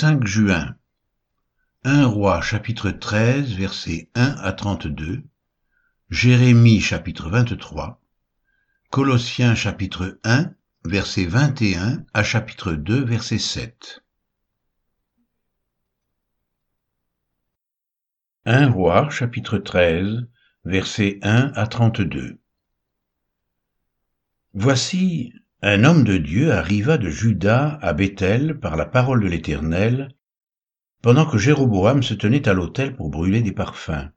[0.00, 0.76] 5 juin.
[1.82, 5.24] 1 roi chapitre 13 versets 1 à 32
[6.08, 8.00] Jérémie chapitre 23
[8.90, 14.04] Colossiens chapitre 1 verset 21 à chapitre 2 verset 7
[18.44, 20.28] 1 roi chapitre 13
[20.64, 22.38] versets 1 à 32
[24.54, 30.14] Voici un homme de Dieu arriva de Juda à Bethel par la parole de l'Éternel,
[31.02, 34.08] pendant que Jéroboam se tenait à l'autel pour brûler des parfums.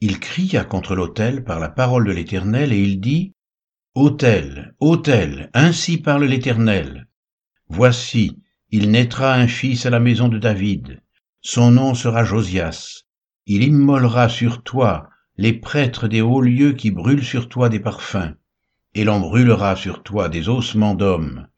[0.00, 3.34] Il cria contre l'autel par la parole de l'Éternel, et il dit,
[3.94, 7.06] Autel, autel, ainsi parle l'Éternel.
[7.68, 11.02] Voici, il naîtra un fils à la maison de David.
[11.40, 13.04] Son nom sera Josias.
[13.46, 18.34] Il immolera sur toi les prêtres des hauts lieux qui brûlent sur toi des parfums
[18.96, 21.48] et l'on brûlera sur toi des ossements d'hommes.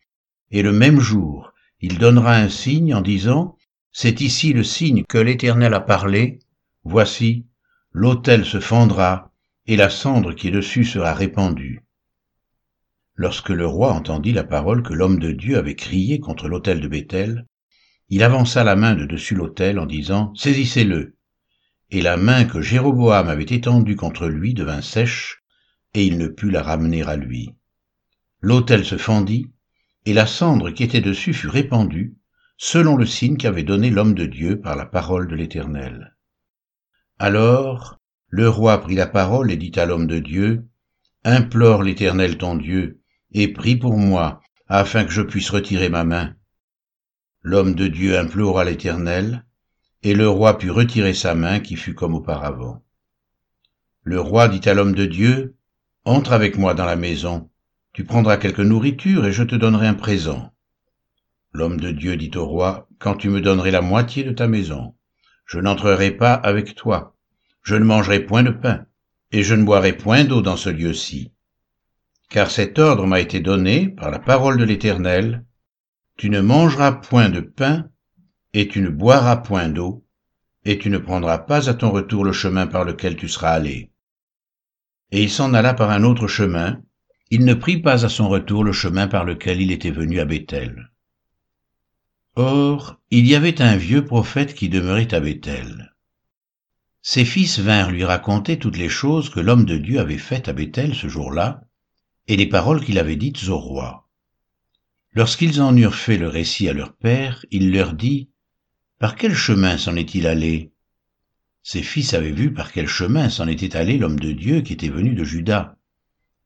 [0.51, 3.57] Et le même jour, il donnera un signe en disant,
[3.93, 6.41] C'est ici le signe que l'Éternel a parlé,
[6.83, 7.47] voici,
[7.93, 9.31] l'autel se fendra,
[9.67, 11.85] et la cendre qui est dessus sera répandue.
[13.15, 16.89] Lorsque le roi entendit la parole que l'homme de Dieu avait criée contre l'autel de
[16.89, 17.47] Béthel,
[18.09, 21.15] il avança la main de dessus l'autel en disant, Saisissez-le.
[21.91, 25.45] Et la main que Jéroboam avait étendue contre lui devint sèche,
[25.95, 27.55] et il ne put la ramener à lui.
[28.41, 29.51] L'autel se fendit,
[30.05, 32.17] et la cendre qui était dessus fut répandue,
[32.57, 36.17] selon le signe qu'avait donné l'homme de Dieu par la parole de l'Éternel.
[37.19, 40.67] Alors le roi prit la parole et dit à l'homme de Dieu,
[41.25, 43.01] Implore l'Éternel ton Dieu,
[43.33, 46.35] et prie pour moi, afin que je puisse retirer ma main.
[47.43, 49.45] L'homme de Dieu implora l'Éternel,
[50.03, 52.85] et le roi put retirer sa main qui fut comme auparavant.
[54.03, 55.57] Le roi dit à l'homme de Dieu,
[56.05, 57.51] entre avec moi dans la maison,
[57.93, 60.53] tu prendras quelque nourriture et je te donnerai un présent.
[61.53, 64.95] L'homme de Dieu dit au roi, Quand tu me donnerais la moitié de ta maison,
[65.45, 67.17] je n'entrerai pas avec toi,
[67.63, 68.87] je ne mangerai point de pain,
[69.33, 71.33] et je ne boirai point d'eau dans ce lieu-ci.
[72.31, 75.45] Car cet ordre m'a été donné par la parole de l'Éternel,
[76.17, 77.89] tu ne mangeras point de pain,
[78.53, 80.05] et tu ne boiras point d'eau,
[80.65, 83.88] et tu ne prendras pas à ton retour le chemin par lequel tu seras allé
[85.11, 86.81] et il s'en alla par un autre chemin,
[87.31, 90.25] il ne prit pas à son retour le chemin par lequel il était venu à
[90.25, 90.91] Béthel.
[92.37, 95.95] Or, il y avait un vieux prophète qui demeurait à Béthel.
[97.03, 100.53] Ses fils vinrent lui raconter toutes les choses que l'homme de Dieu avait faites à
[100.53, 101.63] Béthel ce jour-là,
[102.27, 104.09] et les paroles qu'il avait dites au roi.
[105.13, 108.29] Lorsqu'ils en eurent fait le récit à leur père, il leur dit,
[108.99, 110.73] Par quel chemin s'en est-il allé?
[111.71, 114.89] Ses fils avaient vu par quel chemin s'en était allé l'homme de Dieu qui était
[114.89, 115.77] venu de Juda.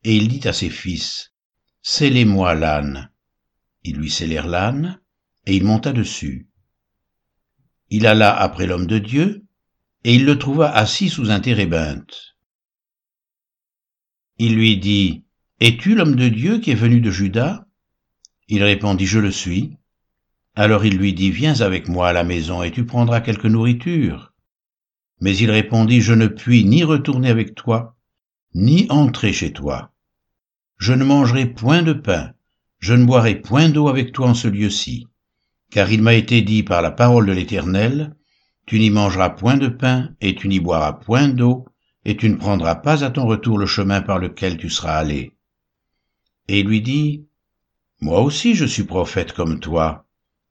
[0.02, 1.32] Et il dit à ses fils,
[1.80, 3.08] Scellez-moi l'âne.
[3.84, 5.00] Ils lui scellèrent l'âne,
[5.46, 6.48] et il monta dessus.
[7.88, 9.44] Il alla après l'homme de Dieu,
[10.02, 12.34] et il le trouva assis sous un térébinthe.
[14.38, 15.22] Il lui dit,
[15.60, 17.68] Es-tu l'homme de Dieu qui est venu de Juda?
[18.48, 19.76] Il répondit, Je le suis.
[20.56, 24.31] Alors il lui dit, Viens avec moi à la maison, et tu prendras quelque nourriture.
[25.22, 27.94] Mais il répondit, Je ne puis ni retourner avec toi,
[28.56, 29.92] ni entrer chez toi.
[30.78, 32.32] Je ne mangerai point de pain,
[32.80, 35.06] je ne boirai point d'eau avec toi en ce lieu-ci.
[35.70, 38.16] Car il m'a été dit par la parole de l'Éternel,
[38.66, 41.66] Tu n'y mangeras point de pain, et tu n'y boiras point d'eau,
[42.04, 45.36] et tu ne prendras pas à ton retour le chemin par lequel tu seras allé.
[46.48, 47.26] Et il lui dit,
[48.00, 50.04] Moi aussi je suis prophète comme toi,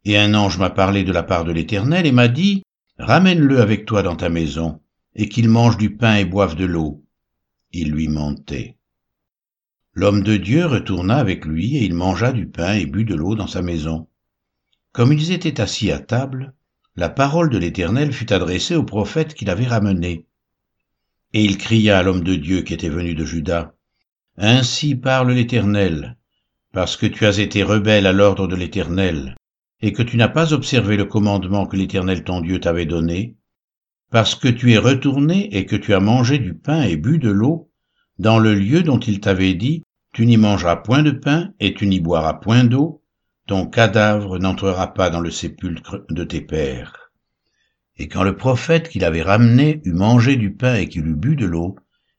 [0.05, 2.63] et un ange m'a parlé de la part de l'Éternel et m'a dit,
[3.01, 4.79] Ramène-le avec toi dans ta maison,
[5.15, 7.03] et qu'il mange du pain et boive de l'eau.
[7.71, 8.77] Il lui mentait.
[9.95, 13.33] L'homme de Dieu retourna avec lui, et il mangea du pain et but de l'eau
[13.33, 14.07] dans sa maison.
[14.91, 16.53] Comme ils étaient assis à table,
[16.95, 20.27] la parole de l'Éternel fut adressée au prophète qu'il avait ramené.
[21.33, 23.73] Et il cria à l'homme de Dieu qui était venu de Juda,
[24.37, 26.17] Ainsi parle l'Éternel,
[26.71, 29.35] parce que tu as été rebelle à l'ordre de l'Éternel,
[29.81, 33.35] et que tu n'as pas observé le commandement que l'Éternel ton Dieu t'avait donné,
[34.11, 37.31] parce que tu es retourné et que tu as mangé du pain et bu de
[37.31, 37.71] l'eau,
[38.19, 39.83] dans le lieu dont il t'avait dit,
[40.13, 43.01] tu n'y mangeras point de pain et tu n'y boiras point d'eau,
[43.47, 47.11] ton cadavre n'entrera pas dans le sépulcre de tes pères.
[47.97, 51.35] Et quand le prophète qui l'avait ramené eut mangé du pain et qu'il eut bu
[51.35, 51.75] de l'eau,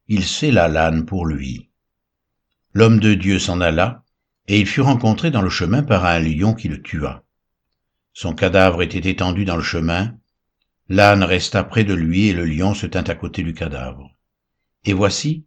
[0.08, 1.70] il scella l'âne pour lui.
[2.72, 4.02] L'homme de Dieu s'en alla,
[4.48, 7.21] et il fut rencontré dans le chemin par un lion qui le tua.
[8.12, 10.14] Son cadavre était étendu dans le chemin.
[10.88, 14.14] L'âne resta près de lui et le lion se tint à côté du cadavre.
[14.84, 15.46] Et voici,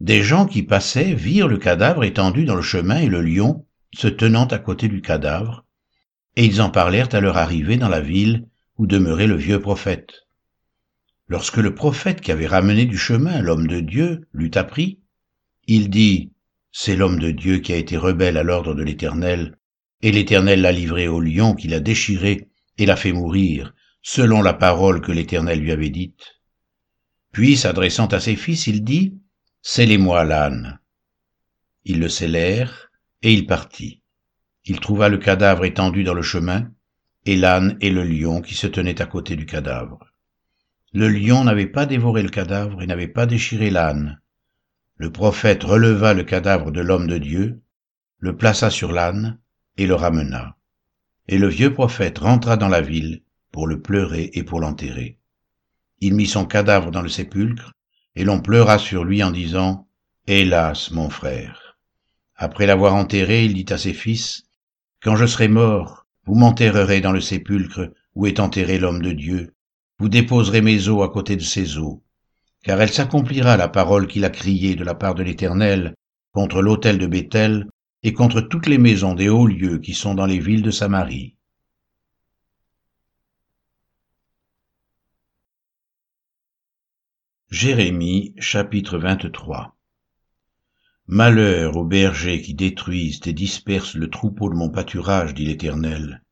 [0.00, 4.08] des gens qui passaient virent le cadavre étendu dans le chemin et le lion se
[4.08, 5.64] tenant à côté du cadavre,
[6.36, 8.46] et ils en parlèrent à leur arrivée dans la ville
[8.76, 10.26] où demeurait le vieux prophète.
[11.26, 15.00] Lorsque le prophète qui avait ramené du chemin l'homme de Dieu l'eut appris,
[15.66, 16.32] il dit,
[16.72, 19.57] C'est l'homme de Dieu qui a été rebelle à l'ordre de l'Éternel,
[20.02, 24.54] et l'Éternel l'a livré au lion qui l'a déchiré et l'a fait mourir, selon la
[24.54, 26.40] parole que l'Éternel lui avait dite.
[27.32, 29.18] Puis, s'adressant à ses fils, il dit,
[29.62, 30.78] Scellez-moi l'âne.
[31.84, 32.90] Ils le scellèrent,
[33.22, 34.02] et il partit.
[34.64, 36.70] Il trouva le cadavre étendu dans le chemin,
[37.26, 39.98] et l'âne et le lion qui se tenaient à côté du cadavre.
[40.92, 44.20] Le lion n'avait pas dévoré le cadavre et n'avait pas déchiré l'âne.
[44.96, 47.60] Le prophète releva le cadavre de l'homme de Dieu,
[48.18, 49.38] le plaça sur l'âne
[49.78, 50.56] et le ramena.
[51.28, 53.22] Et le vieux prophète rentra dans la ville
[53.52, 55.18] pour le pleurer et pour l'enterrer.
[56.00, 57.72] Il mit son cadavre dans le sépulcre,
[58.14, 59.88] et l'on pleura sur lui en disant,
[60.26, 61.78] Hélas, mon frère.
[62.36, 64.42] Après l'avoir enterré, il dit à ses fils,
[65.02, 69.54] Quand je serai mort, vous m'enterrerez dans le sépulcre où est enterré l'homme de Dieu,
[69.98, 71.98] vous déposerez mes os à côté de ses os,
[72.62, 75.94] car elle s'accomplira la parole qu'il a criée de la part de l'Éternel
[76.32, 77.68] contre l'autel de Béthel
[78.02, 81.36] et contre toutes les maisons des hauts lieux qui sont dans les villes de Samarie.
[87.50, 89.74] Jérémie chapitre 23
[91.06, 96.22] Malheur aux bergers qui détruisent et dispersent le troupeau de mon pâturage, dit l'Éternel.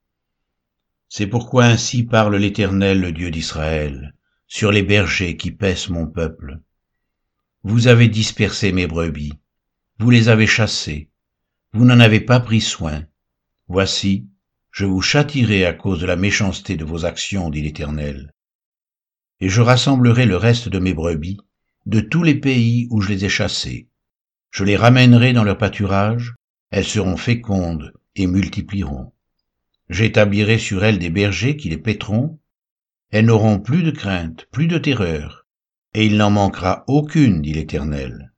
[1.09, 4.15] C'est pourquoi ainsi parle l'Éternel, le Dieu d'Israël,
[4.47, 6.61] sur les bergers qui paissent mon peuple.
[7.63, 9.33] Vous avez dispersé mes brebis,
[9.99, 11.09] vous les avez chassées,
[11.73, 13.05] vous n'en avez pas pris soin.
[13.69, 14.29] Voici,
[14.71, 18.33] je vous châtirai à cause de la méchanceté de vos actions, dit l'Éternel
[19.41, 21.39] et je rassemblerai le reste de mes brebis
[21.85, 23.89] de tous les pays où je les ai chassées.
[24.51, 26.35] Je les ramènerai dans leur pâturage,
[26.71, 29.13] elles seront fécondes et multiplieront.
[29.89, 32.41] J'établirai sur elles des bergers qui les paîtront,
[33.11, 35.47] elles n'auront plus de crainte, plus de terreur,
[35.95, 38.33] et il n'en manquera aucune, dit l'Éternel.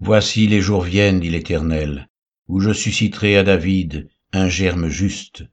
[0.00, 2.08] Voici les jours viennent, dit l'Éternel,
[2.48, 5.44] où je susciterai à David un germe juste.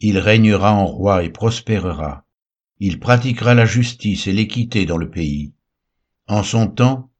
[0.00, 2.24] Il régnera en roi et prospérera
[2.80, 5.54] il pratiquera la justice et l'équité dans le pays.
[6.26, 7.10] En son temps,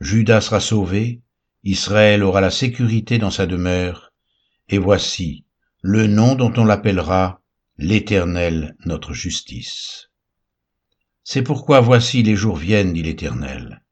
[0.00, 1.22] Judas sera sauvé,
[1.62, 4.12] Israël aura la sécurité dans sa demeure,
[4.68, 5.44] et voici
[5.80, 7.40] le nom dont on l'appellera
[7.78, 10.10] l'Éternel notre justice.
[11.22, 13.82] C'est pourquoi voici les jours viennent, dit l'Éternel,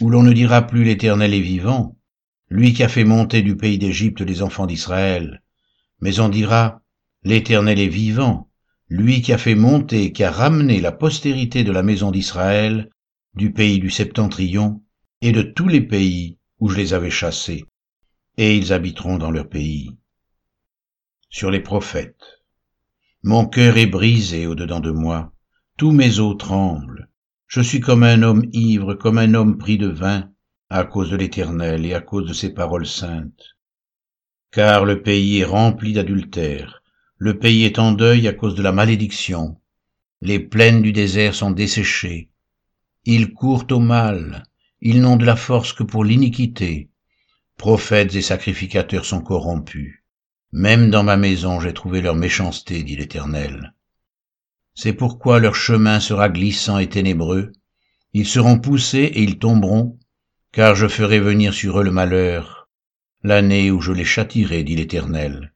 [0.00, 1.96] où l'on ne dira plus l'Éternel est vivant,
[2.48, 5.42] lui qui a fait monter du pays d'Égypte les enfants d'Israël,
[6.00, 6.82] mais on dira
[7.24, 8.48] l'Éternel est vivant,
[8.88, 12.90] lui qui a fait monter, qui a ramené la postérité de la maison d'Israël,
[13.34, 14.82] du pays du septentrion,
[15.20, 17.64] et de tous les pays où je les avais chassés,
[18.36, 19.96] et ils habiteront dans leur pays.
[21.30, 22.42] Sur les prophètes.
[23.22, 25.32] Mon cœur est brisé au-dedans de moi,
[25.76, 27.08] tous mes os tremblent,
[27.48, 30.30] je suis comme un homme ivre, comme un homme pris de vin,
[30.68, 33.56] à cause de l'Éternel et à cause de ses paroles saintes.
[34.50, 36.82] Car le pays est rempli d'adultère,
[37.18, 39.58] le pays est en deuil à cause de la malédiction.
[40.20, 42.30] Les plaines du désert sont desséchées.
[43.04, 44.42] Ils courent au mal.
[44.80, 46.90] Ils n'ont de la force que pour l'iniquité.
[47.56, 50.02] Prophètes et sacrificateurs sont corrompus.
[50.52, 53.74] Même dans ma maison j'ai trouvé leur méchanceté, dit l'Éternel.
[54.74, 57.52] C'est pourquoi leur chemin sera glissant et ténébreux.
[58.12, 59.98] Ils seront poussés et ils tomberont,
[60.56, 62.70] car je ferai venir sur eux le malheur,
[63.22, 65.52] l'année où je les châtirai, dit l'Éternel.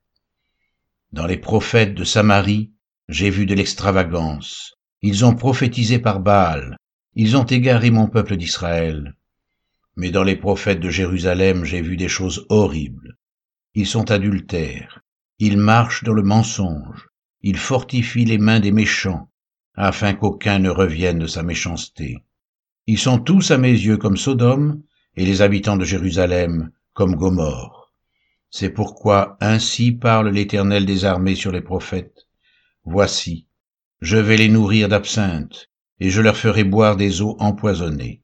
[1.11, 2.75] Dans les prophètes de Samarie,
[3.09, 4.75] j'ai vu de l'extravagance.
[5.01, 6.77] Ils ont prophétisé par Baal.
[7.15, 9.17] Ils ont égaré mon peuple d'Israël.
[9.97, 13.17] Mais dans les prophètes de Jérusalem, j'ai vu des choses horribles.
[13.73, 15.01] Ils sont adultères.
[15.39, 17.09] Ils marchent dans le mensonge.
[17.41, 19.31] Ils fortifient les mains des méchants,
[19.75, 22.19] afin qu'aucun ne revienne de sa méchanceté.
[22.87, 24.83] Ils sont tous à mes yeux comme Sodome,
[25.17, 27.93] et les habitants de Jérusalem comme Gomorre.
[28.51, 32.27] C'est pourquoi ainsi parle l'Éternel des armées sur les prophètes.
[32.85, 33.47] Voici,
[34.01, 38.23] je vais les nourrir d'absinthe, et je leur ferai boire des eaux empoisonnées,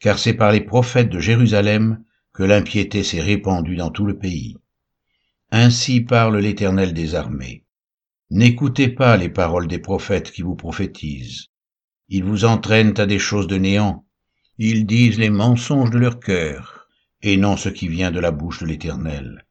[0.00, 2.02] car c'est par les prophètes de Jérusalem
[2.32, 4.56] que l'impiété s'est répandue dans tout le pays.
[5.50, 7.64] Ainsi parle l'Éternel des armées.
[8.30, 11.46] N'écoutez pas les paroles des prophètes qui vous prophétisent.
[12.08, 14.05] Ils vous entraînent à des choses de néant.
[14.58, 16.88] Ils disent les mensonges de leur cœur,
[17.22, 19.46] et non ce qui vient de la bouche de l'Éternel.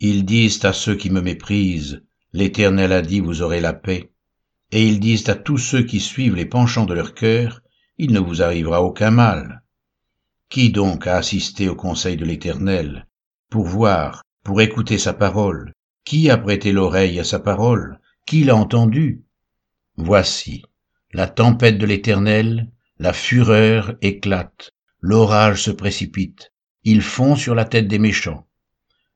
[0.00, 2.02] Ils disent à ceux qui me méprisent,
[2.34, 4.10] L'Éternel a dit, vous aurez la paix.
[4.72, 7.62] Et ils disent à tous ceux qui suivent les penchants de leur cœur,
[7.96, 9.62] il ne vous arrivera aucun mal.
[10.48, 13.06] Qui donc a assisté au conseil de l'Éternel,
[13.50, 15.72] pour voir, pour écouter sa parole?
[16.04, 18.00] Qui a prêté l'oreille à sa parole?
[18.26, 19.22] Qui l'a entendu?
[19.96, 20.64] Voici,
[21.12, 24.70] la tempête de l'Éternel, la fureur éclate,
[25.00, 26.52] l'orage se précipite,
[26.84, 28.46] il fond sur la tête des méchants.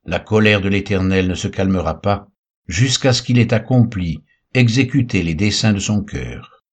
[0.04, 2.28] La colère de l'Éternel ne se calmera pas,
[2.66, 6.64] jusqu'à ce qu'il ait accompli, exécuté les desseins de son cœur.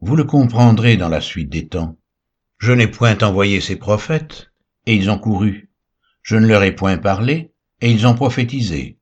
[0.00, 1.96] Vous le comprendrez dans la suite des temps.
[2.58, 4.50] Je n'ai point envoyé ces prophètes,
[4.86, 5.70] et ils ont couru.
[6.22, 8.98] Je ne leur ai point parlé, et ils ont prophétisé.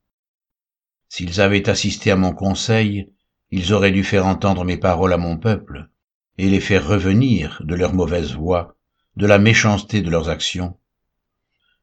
[1.09, 3.11] S'ils avaient assisté à mon conseil,
[3.51, 5.89] ils auraient dû faire entendre mes paroles à mon peuple,
[6.39, 8.77] et les faire revenir de leur mauvaise voie,
[9.17, 10.77] de la méchanceté de leurs actions.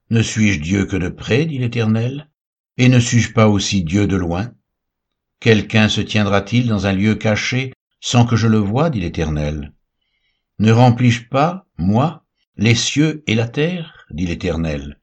[0.10, 2.30] Ne suis-je Dieu que de près, dit l'Éternel,
[2.78, 4.52] et ne suis-je pas aussi Dieu de loin?
[5.40, 9.74] Quelqu'un se tiendra-t-il dans un lieu caché sans que je le voie, dit l'Éternel?
[10.60, 12.26] Ne remplis-je pas, moi,
[12.58, 15.00] les cieux et la terre, dit l'Éternel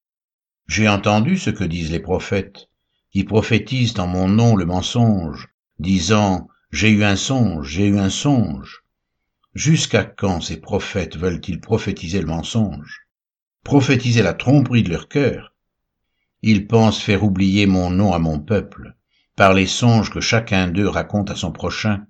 [0.67, 2.69] J'ai entendu ce que disent les prophètes,
[3.11, 8.11] qui prophétisent en mon nom le mensonge, disant j'ai eu un songe, j'ai eu un
[8.11, 8.85] songe.
[9.59, 13.09] Jusqu'à quand ces prophètes veulent-ils prophétiser le mensonge,
[13.65, 15.53] prophétiser la tromperie de leur cœur?
[16.43, 18.95] Ils pensent faire oublier mon nom à mon peuple,
[19.35, 22.07] par les songes que chacun d'eux raconte à son prochain,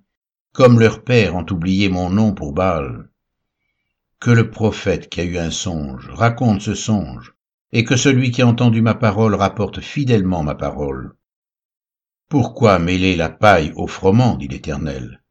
[0.52, 3.08] comme leurs pères ont oublié mon nom pour Baal.
[4.20, 7.32] Que le prophète qui a eu un songe raconte ce songe,
[7.72, 11.14] et que celui qui a entendu ma parole rapporte fidèlement ma parole.
[12.28, 15.22] Pourquoi mêler la paille au froment, dit l'Éternel?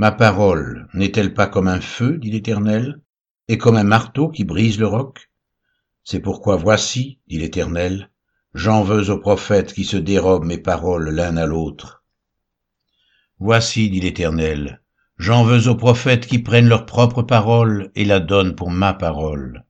[0.00, 3.02] Ma parole n'est-elle pas comme un feu, dit l'Éternel,
[3.48, 5.30] et comme un marteau qui brise le roc?
[6.04, 8.08] C'est pourquoi voici, dit l'Éternel,
[8.54, 12.02] j'en veux aux prophètes qui se dérobent mes paroles l'un à l'autre.
[13.40, 14.80] Voici, dit l'Éternel,
[15.18, 19.66] j'en veux aux prophètes qui prennent leur propre parole et la donnent pour ma parole.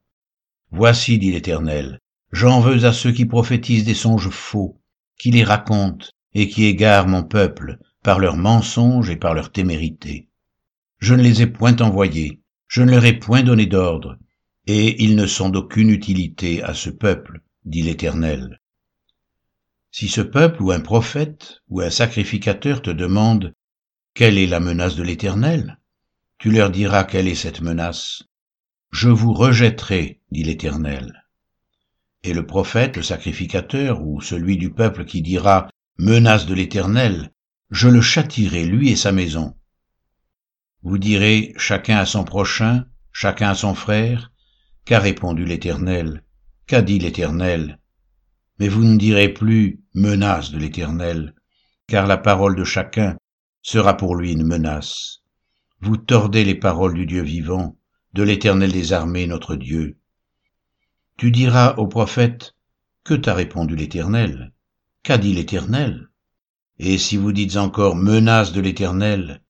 [0.70, 1.98] Voici, dit l'Éternel,
[2.30, 4.80] j'en veux à ceux qui prophétisent des songes faux,
[5.18, 10.28] qui les racontent et qui égarent mon peuple par leurs mensonges et par leur témérité.
[10.98, 14.18] Je ne les ai point envoyés, je ne leur ai point donné d'ordre,
[14.66, 18.60] et ils ne sont d'aucune utilité à ce peuple, dit l'Éternel.
[19.90, 23.54] Si ce peuple ou un prophète ou un sacrificateur te demande
[24.14, 25.78] quelle est la menace de l'Éternel,
[26.38, 28.22] tu leur diras quelle est cette menace?
[28.92, 31.24] Je vous rejetterai, dit l'Éternel.
[32.22, 37.32] Et le prophète, le sacrificateur, ou celui du peuple qui dira menace de l'Éternel,
[37.70, 39.54] je le châtirai, lui et sa maison.
[40.82, 44.32] Vous direz, chacun à son prochain, chacun à son frère,
[44.84, 46.24] qu'a répondu l'Éternel,
[46.66, 47.78] qu'a dit l'Éternel.
[48.58, 51.34] Mais vous ne direz plus menace de l'Éternel,
[51.86, 53.16] car la parole de chacun
[53.62, 55.22] sera pour lui une menace.
[55.80, 57.78] Vous tordez les paroles du Dieu vivant,
[58.14, 59.96] de l'Éternel des armées, notre Dieu.
[61.16, 62.56] Tu diras au prophète,
[63.04, 64.52] que t'a répondu l'Éternel
[65.02, 66.09] Qu'a dit l'Éternel
[66.82, 69.42] Et si vous dites encore menace de l'Éternel,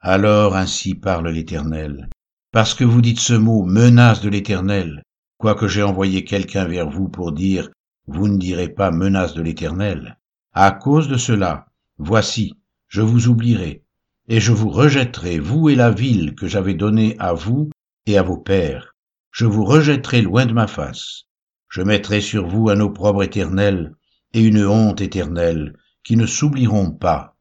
[0.00, 2.08] alors ainsi parle l'Éternel.
[2.50, 5.04] Parce que vous dites ce mot menace de l'Éternel,
[5.38, 7.70] quoique j'ai envoyé quelqu'un vers vous pour dire
[8.08, 10.18] vous ne direz pas menace de l'Éternel.
[10.54, 11.66] À cause de cela,
[11.98, 12.54] voici,
[12.88, 13.84] je vous oublierai,
[14.26, 17.70] et je vous rejetterai, vous et la ville que j'avais donnée à vous
[18.06, 18.96] et à vos pères.
[19.30, 21.26] Je vous rejetterai loin de ma face.
[21.68, 23.94] Je mettrai sur vous un opprobre éternel,
[24.34, 27.36] et une honte éternelle qui ne s'oublieront pas.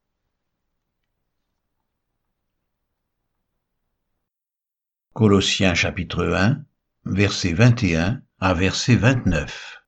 [5.13, 6.63] Colossiens chapitre 1,
[7.05, 9.83] verset 21 à verset 29.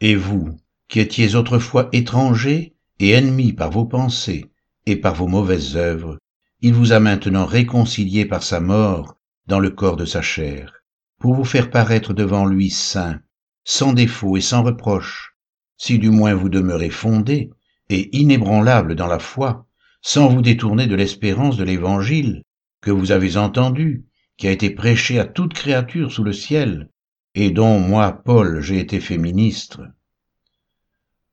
[0.00, 0.56] Et vous,
[0.88, 4.50] qui étiez autrefois étrangers et ennemis par vos pensées
[4.86, 6.18] et par vos mauvaises œuvres,
[6.60, 10.72] il vous a maintenant réconciliés par sa mort dans le corps de sa chair,
[11.18, 13.20] pour vous faire paraître devant lui saint,
[13.64, 15.36] sans défaut et sans reproche,
[15.76, 17.50] si du moins vous demeurez fondé
[17.88, 19.66] et inébranlable dans la foi,
[20.02, 22.42] sans vous détourner de l'espérance de l'Évangile
[22.80, 24.04] que vous avez entendu,
[24.36, 26.90] qui a été prêché à toute créature sous le ciel,
[27.34, 29.82] et dont moi, Paul, j'ai été fait ministre.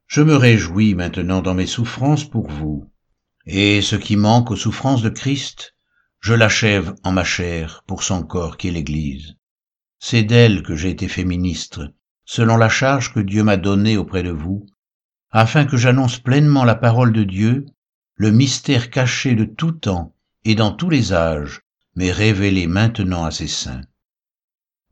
[0.07, 2.89] Je me réjouis maintenant dans mes souffrances pour vous,
[3.45, 5.75] et ce qui manque aux souffrances de Christ,
[6.19, 9.35] je l'achève en ma chair pour son corps qui est l'Église.
[9.99, 11.93] C'est d'elle que j'ai été fait ministre,
[12.25, 14.65] selon la charge que Dieu m'a donnée auprès de vous,
[15.37, 17.65] afin que j'annonce pleinement la parole de Dieu,
[18.15, 20.15] le mystère caché de tout temps
[20.45, 21.59] et dans tous les âges,
[21.93, 23.81] mais révélé maintenant à ses saints.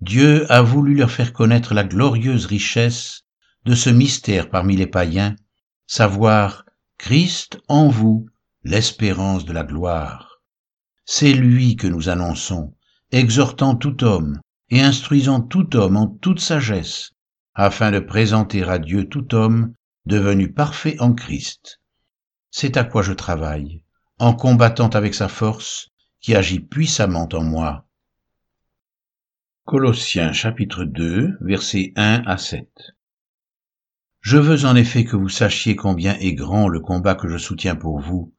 [0.02, 3.22] Dieu a voulu leur faire connaître la glorieuse richesse
[3.64, 5.38] de ce mystère parmi les païens,
[5.88, 6.66] savoir
[6.98, 8.28] Christ en vous,
[8.66, 10.42] l'espérance de la gloire.
[11.06, 12.76] C'est lui que nous annonçons,
[13.14, 17.12] exhortant tout homme et instruisant tout homme en toute sagesse,
[17.54, 19.74] afin de présenter à Dieu tout homme
[20.06, 21.80] devenu parfait en Christ.
[22.52, 23.84] c'est à quoi je travaille,
[24.20, 27.88] en combattant avec sa force qui agit puissamment en moi.
[29.66, 32.68] Colossiens chapitre 2 versets 1 à 7
[34.20, 37.76] Je veux en effet que vous sachiez combien est grand le combat que je soutiens
[37.78, 38.34] pour vous,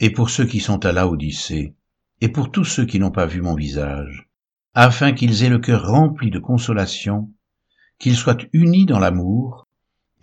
[0.00, 1.74] et pour ceux qui sont à Laodicée,
[2.22, 4.30] et pour tous ceux qui n'ont pas vu mon visage,
[4.72, 7.30] afin qu'ils aient le cœur rempli de consolation,
[7.98, 9.63] qu'ils soient unis dans l'amour,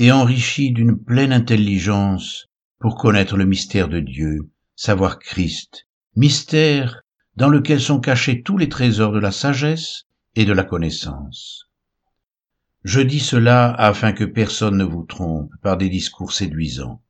[0.01, 2.47] et enrichis d'une pleine intelligence
[2.79, 7.03] pour connaître le mystère de Dieu, savoir Christ, mystère
[7.35, 11.67] dans lequel sont cachés tous les trésors de la sagesse et de la connaissance.
[12.83, 17.03] Je dis cela afin que personne ne vous trompe par des discours séduisants.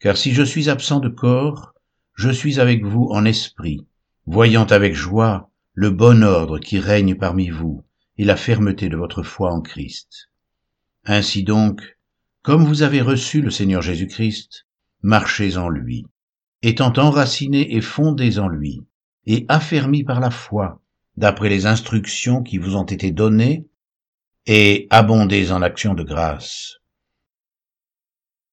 [0.00, 1.72] Car si je suis absent de corps,
[2.14, 3.86] je suis avec vous en esprit,
[4.26, 7.84] voyant avec joie le bon ordre qui règne parmi vous
[8.16, 10.30] et la fermeté de votre foi en Christ.
[11.04, 11.94] Ainsi donc,
[12.48, 14.66] comme vous avez reçu le Seigneur Jésus-Christ,
[15.02, 16.06] marchez en lui,
[16.62, 18.80] étant enracinés et fondés en lui,
[19.26, 20.80] et affermis par la foi,
[21.18, 23.66] d'après les instructions qui vous ont été données,
[24.46, 26.78] et abondez en actions de grâce.